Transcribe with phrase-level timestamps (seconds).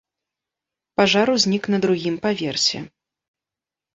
[0.99, 2.79] Пажар узнік на другім паверсе.